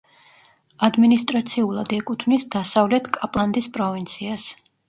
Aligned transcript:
ადმინისტრაციულად 0.87 1.93
ეკუთვნის 1.99 2.47
დასავლეთ 2.57 3.13
კაპლანდის 3.19 3.73
პროვინციას. 3.77 4.53